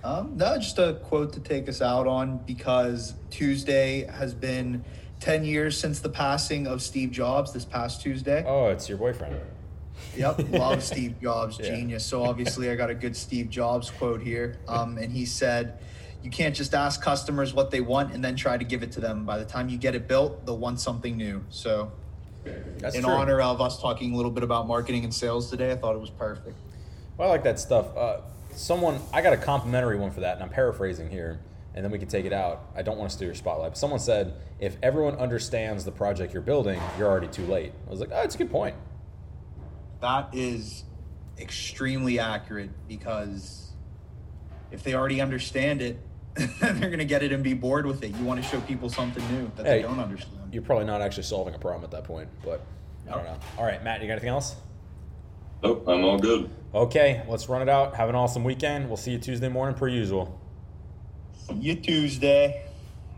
[0.04, 4.84] Um, no, just a quote to take us out on because Tuesday has been
[5.20, 8.44] 10 years since the passing of Steve Jobs this past Tuesday.
[8.46, 9.38] Oh, it's your boyfriend.
[10.16, 11.76] Yep, love Steve Jobs, yeah.
[11.76, 12.04] genius.
[12.04, 14.58] So obviously, I got a good Steve Jobs quote here.
[14.66, 15.78] Um, and he said,
[16.22, 19.00] You can't just ask customers what they want and then try to give it to
[19.00, 19.24] them.
[19.24, 21.44] By the time you get it built, they'll want something new.
[21.50, 21.90] So,
[22.78, 23.12] That's in true.
[23.12, 26.00] honor of us talking a little bit about marketing and sales today, I thought it
[26.00, 26.56] was perfect.
[27.16, 27.96] Well, I like that stuff.
[27.96, 28.20] Uh,
[28.54, 31.40] someone I got a complimentary one for that, and I'm paraphrasing here,
[31.74, 32.66] and then we can take it out.
[32.74, 33.72] I don't want to steal your spotlight.
[33.72, 37.72] But someone said, if everyone understands the project you're building, you're already too late.
[37.86, 38.76] I was like, oh, it's a good point.
[40.00, 40.84] That is
[41.38, 43.72] extremely accurate because
[44.70, 45.98] if they already understand it,
[46.60, 48.14] they're going to get it and be bored with it.
[48.14, 50.52] You want to show people something new that hey, they don't understand.
[50.52, 52.62] You're probably not actually solving a problem at that point, but
[53.08, 53.38] I don't know.
[53.58, 54.56] All right, Matt, you got anything else?
[55.62, 56.50] Nope, I'm all good.
[56.74, 57.94] Okay, let's run it out.
[57.96, 58.88] Have an awesome weekend.
[58.88, 60.40] We'll see you Tuesday morning per usual.
[61.46, 62.64] See you Tuesday.